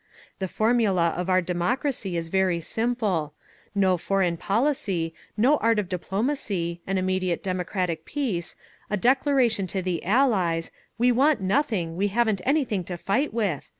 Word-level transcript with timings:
"The 0.39 0.47
formula 0.47 1.09
of 1.15 1.29
our 1.29 1.43
democracy 1.43 2.17
is 2.17 2.29
very 2.29 2.59
simple; 2.59 3.35
no 3.75 3.97
foreign 3.97 4.35
policy, 4.35 5.13
no 5.37 5.57
art 5.57 5.77
of 5.77 5.87
diplomacy, 5.87 6.81
an 6.87 6.97
immediate 6.97 7.43
democratic 7.43 8.03
peace, 8.03 8.55
a 8.89 8.97
declaration 8.97 9.67
to 9.67 9.81
the 9.83 10.03
Allies, 10.03 10.71
'We 10.97 11.11
want 11.11 11.41
nothing, 11.41 11.97
we 11.97 12.07
haven't 12.07 12.41
anything 12.45 12.83
to 12.85 12.97
fight 12.97 13.31
with! 13.31 13.69